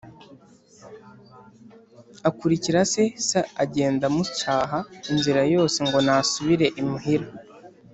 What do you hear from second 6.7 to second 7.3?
imuhira;